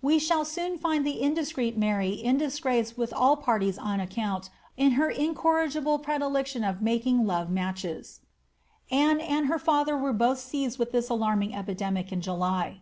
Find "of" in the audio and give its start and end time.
4.78-4.92